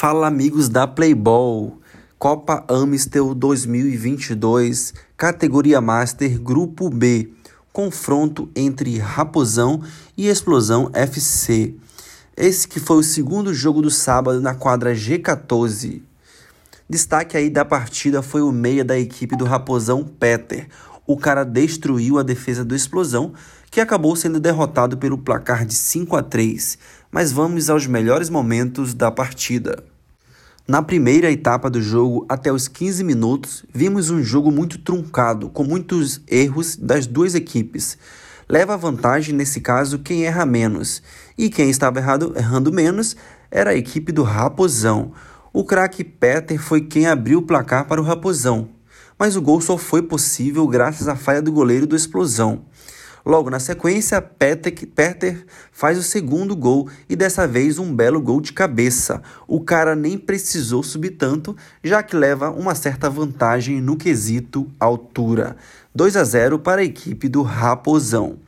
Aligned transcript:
Fala 0.00 0.28
amigos 0.28 0.70
da 0.70 0.86
Playboy, 0.86 1.72
Copa 2.18 2.64
Amistel 2.66 3.34
2022, 3.34 4.94
categoria 5.14 5.78
Master, 5.78 6.40
Grupo 6.40 6.88
B, 6.88 7.28
confronto 7.70 8.48
entre 8.56 8.96
Raposão 8.96 9.82
e 10.16 10.26
Explosão 10.26 10.90
FC. 10.94 11.74
Esse 12.34 12.66
que 12.66 12.80
foi 12.80 12.96
o 12.96 13.02
segundo 13.02 13.52
jogo 13.52 13.82
do 13.82 13.90
sábado 13.90 14.40
na 14.40 14.54
quadra 14.54 14.94
G14. 14.94 16.00
Destaque 16.88 17.36
aí 17.36 17.50
da 17.50 17.66
partida 17.66 18.22
foi 18.22 18.40
o 18.40 18.50
meia 18.50 18.82
da 18.82 18.98
equipe 18.98 19.36
do 19.36 19.44
Raposão, 19.44 20.02
Peter. 20.02 20.66
O 21.06 21.18
cara 21.18 21.44
destruiu 21.44 22.18
a 22.18 22.22
defesa 22.22 22.64
do 22.64 22.74
Explosão, 22.74 23.34
que 23.70 23.82
acabou 23.82 24.16
sendo 24.16 24.40
derrotado 24.40 24.96
pelo 24.96 25.18
placar 25.18 25.66
de 25.66 25.74
5 25.74 26.16
a 26.16 26.22
3 26.22 26.78
mas 27.10 27.32
vamos 27.32 27.68
aos 27.68 27.86
melhores 27.86 28.30
momentos 28.30 28.94
da 28.94 29.10
partida. 29.10 29.89
Na 30.70 30.80
primeira 30.80 31.32
etapa 31.32 31.68
do 31.68 31.82
jogo, 31.82 32.24
até 32.28 32.52
os 32.52 32.68
15 32.68 33.02
minutos, 33.02 33.64
vimos 33.74 34.08
um 34.08 34.22
jogo 34.22 34.52
muito 34.52 34.78
truncado, 34.78 35.48
com 35.48 35.64
muitos 35.64 36.20
erros 36.28 36.76
das 36.76 37.08
duas 37.08 37.34
equipes. 37.34 37.98
Leva 38.48 38.76
vantagem 38.76 39.34
nesse 39.34 39.60
caso 39.60 39.98
quem 39.98 40.26
erra 40.26 40.46
menos, 40.46 41.02
e 41.36 41.50
quem 41.50 41.70
estava 41.70 41.98
errado, 41.98 42.34
errando 42.36 42.72
menos 42.72 43.16
era 43.50 43.70
a 43.70 43.74
equipe 43.74 44.12
do 44.12 44.22
Raposão. 44.22 45.10
O 45.52 45.64
craque 45.64 46.04
Peter 46.04 46.56
foi 46.62 46.82
quem 46.82 47.08
abriu 47.08 47.40
o 47.40 47.42
placar 47.42 47.88
para 47.88 48.00
o 48.00 48.04
Raposão, 48.04 48.68
mas 49.18 49.34
o 49.34 49.42
gol 49.42 49.60
só 49.60 49.76
foi 49.76 50.02
possível 50.02 50.68
graças 50.68 51.08
à 51.08 51.16
falha 51.16 51.42
do 51.42 51.50
goleiro 51.50 51.84
do 51.84 51.96
Explosão. 51.96 52.64
Logo 53.24 53.50
na 53.50 53.60
sequência, 53.60 54.20
Peter 54.22 55.44
faz 55.70 55.98
o 55.98 56.02
segundo 56.02 56.56
gol 56.56 56.88
e 57.08 57.14
dessa 57.14 57.46
vez 57.46 57.78
um 57.78 57.94
belo 57.94 58.20
gol 58.20 58.40
de 58.40 58.52
cabeça. 58.52 59.22
O 59.46 59.60
cara 59.60 59.94
nem 59.94 60.16
precisou 60.16 60.82
subir 60.82 61.10
tanto, 61.10 61.56
já 61.84 62.02
que 62.02 62.16
leva 62.16 62.50
uma 62.50 62.74
certa 62.74 63.10
vantagem 63.10 63.80
no 63.80 63.96
quesito 63.96 64.70
altura. 64.80 65.56
2 65.94 66.16
a 66.16 66.24
0 66.24 66.58
para 66.58 66.80
a 66.80 66.84
equipe 66.84 67.28
do 67.28 67.42
Raposão. 67.42 68.38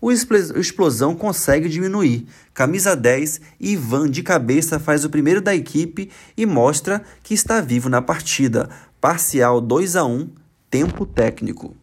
O 0.00 0.10
Explosão 0.10 1.14
consegue 1.14 1.68
diminuir. 1.68 2.26
Camisa 2.52 2.96
10, 2.96 3.40
Ivan 3.60 4.10
de 4.10 4.22
cabeça 4.22 4.80
faz 4.80 5.04
o 5.04 5.10
primeiro 5.10 5.40
da 5.40 5.54
equipe 5.54 6.10
e 6.36 6.44
mostra 6.44 7.02
que 7.22 7.34
está 7.34 7.60
vivo 7.60 7.88
na 7.88 8.02
partida. 8.02 8.68
Parcial 9.00 9.60
2 9.60 9.94
a 9.94 10.04
1, 10.04 10.28
tempo 10.68 11.06
técnico. 11.06 11.76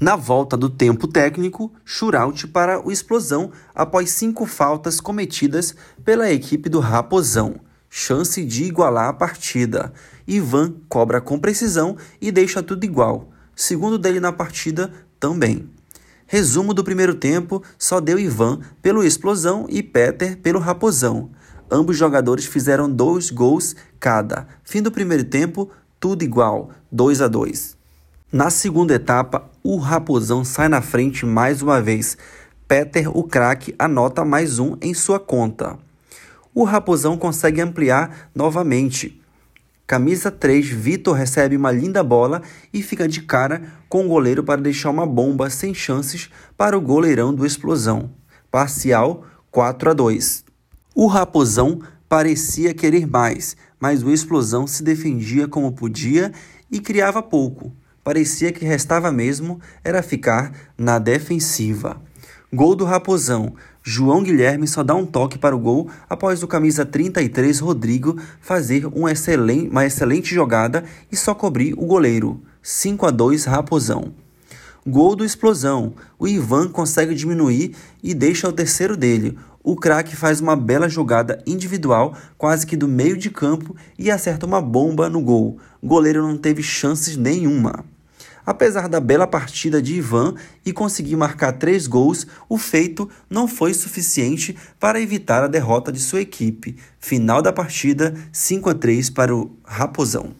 Na 0.00 0.16
volta 0.16 0.56
do 0.56 0.70
tempo 0.70 1.06
técnico, 1.06 1.70
shootout 1.84 2.48
para 2.48 2.80
o 2.80 2.90
Explosão 2.90 3.52
após 3.74 4.08
cinco 4.08 4.46
faltas 4.46 4.98
cometidas 4.98 5.74
pela 6.02 6.32
equipe 6.32 6.70
do 6.70 6.80
Raposão. 6.80 7.60
Chance 7.90 8.42
de 8.42 8.64
igualar 8.64 9.10
a 9.10 9.12
partida. 9.12 9.92
Ivan 10.26 10.72
cobra 10.88 11.20
com 11.20 11.38
precisão 11.38 11.98
e 12.18 12.32
deixa 12.32 12.62
tudo 12.62 12.84
igual. 12.84 13.28
Segundo 13.54 13.98
dele 13.98 14.20
na 14.20 14.32
partida, 14.32 14.90
também. 15.18 15.68
Resumo 16.26 16.72
do 16.72 16.82
primeiro 16.82 17.14
tempo: 17.14 17.62
só 17.78 18.00
deu 18.00 18.18
Ivan 18.18 18.58
pelo 18.80 19.04
Explosão 19.04 19.66
e 19.68 19.82
Peter 19.82 20.38
pelo 20.38 20.60
Raposão. 20.60 21.28
Ambos 21.70 21.98
jogadores 21.98 22.46
fizeram 22.46 22.90
dois 22.90 23.28
gols 23.30 23.76
cada. 23.98 24.48
Fim 24.64 24.80
do 24.80 24.90
primeiro 24.90 25.24
tempo, 25.24 25.70
tudo 26.00 26.22
igual, 26.22 26.70
2 26.90 27.20
a 27.20 27.28
2. 27.28 27.76
Na 28.32 28.48
segunda 28.48 28.94
etapa, 28.94 29.49
o 29.62 29.76
Raposão 29.76 30.42
sai 30.42 30.68
na 30.68 30.80
frente 30.80 31.26
mais 31.26 31.60
uma 31.60 31.80
vez. 31.82 32.16
Peter, 32.66 33.14
o 33.14 33.22
craque, 33.22 33.74
anota 33.78 34.24
mais 34.24 34.58
um 34.58 34.76
em 34.80 34.94
sua 34.94 35.20
conta. 35.20 35.78
O 36.54 36.64
Raposão 36.64 37.16
consegue 37.16 37.60
ampliar 37.60 38.30
novamente. 38.34 39.20
Camisa 39.86 40.30
3, 40.30 40.68
Vitor 40.68 41.14
recebe 41.14 41.56
uma 41.56 41.70
linda 41.70 42.02
bola 42.02 42.42
e 42.72 42.82
fica 42.82 43.06
de 43.06 43.22
cara 43.22 43.62
com 43.88 44.06
o 44.06 44.08
goleiro 44.08 44.42
para 44.42 44.62
deixar 44.62 44.90
uma 44.90 45.04
bomba 45.04 45.50
sem 45.50 45.74
chances 45.74 46.30
para 46.56 46.78
o 46.78 46.80
goleirão 46.80 47.34
do 47.34 47.44
Explosão. 47.44 48.10
Parcial 48.50 49.24
4 49.50 49.90
a 49.90 49.92
2. 49.92 50.44
O 50.94 51.06
Raposão 51.06 51.80
parecia 52.08 52.72
querer 52.72 53.06
mais, 53.06 53.56
mas 53.78 54.02
o 54.02 54.10
Explosão 54.10 54.66
se 54.66 54.82
defendia 54.82 55.46
como 55.46 55.72
podia 55.72 56.32
e 56.70 56.80
criava 56.80 57.20
pouco 57.20 57.72
parecia 58.10 58.50
que 58.50 58.64
restava 58.64 59.12
mesmo 59.12 59.60
era 59.84 60.02
ficar 60.02 60.50
na 60.76 60.98
defensiva. 60.98 62.02
Gol 62.52 62.74
do 62.74 62.84
Raposão. 62.84 63.54
João 63.84 64.24
Guilherme 64.24 64.66
só 64.66 64.82
dá 64.82 64.96
um 64.96 65.06
toque 65.06 65.38
para 65.38 65.54
o 65.54 65.58
gol 65.60 65.88
após 66.08 66.42
o 66.42 66.48
camisa 66.48 66.84
33 66.84 67.60
Rodrigo 67.60 68.20
fazer 68.40 68.84
um 68.86 69.08
excelente, 69.08 69.68
uma 69.68 69.86
excelente 69.86 70.34
jogada 70.34 70.82
e 71.12 71.16
só 71.16 71.36
cobrir 71.36 71.72
o 71.74 71.86
goleiro. 71.86 72.42
5 72.60 73.06
a 73.06 73.12
2 73.12 73.44
Raposão. 73.44 74.12
Gol 74.84 75.14
do 75.14 75.24
Explosão. 75.24 75.94
O 76.18 76.26
Ivan 76.26 76.68
consegue 76.68 77.14
diminuir 77.14 77.76
e 78.02 78.12
deixa 78.12 78.48
o 78.48 78.52
terceiro 78.52 78.96
dele. 78.96 79.38
O 79.62 79.76
craque 79.76 80.16
faz 80.16 80.40
uma 80.40 80.56
bela 80.56 80.88
jogada 80.88 81.40
individual, 81.46 82.16
quase 82.36 82.66
que 82.66 82.76
do 82.76 82.88
meio 82.88 83.16
de 83.16 83.30
campo, 83.30 83.76
e 83.96 84.10
acerta 84.10 84.46
uma 84.46 84.60
bomba 84.60 85.08
no 85.08 85.20
gol. 85.20 85.58
O 85.80 85.86
goleiro 85.86 86.26
não 86.26 86.36
teve 86.36 86.62
chances 86.62 87.16
nenhuma. 87.16 87.84
Apesar 88.50 88.88
da 88.88 88.98
bela 88.98 89.28
partida 89.28 89.80
de 89.80 89.94
Ivan 89.94 90.34
e 90.66 90.72
conseguir 90.72 91.14
marcar 91.14 91.52
três 91.52 91.86
gols, 91.86 92.26
o 92.48 92.58
feito 92.58 93.08
não 93.30 93.46
foi 93.46 93.72
suficiente 93.72 94.56
para 94.76 95.00
evitar 95.00 95.44
a 95.44 95.46
derrota 95.46 95.92
de 95.92 96.00
sua 96.00 96.20
equipe. 96.20 96.74
Final 96.98 97.42
da 97.42 97.52
partida, 97.52 98.12
5 98.32 98.70
a 98.70 98.74
3 98.74 99.08
para 99.08 99.32
o 99.32 99.56
Raposão. 99.64 100.34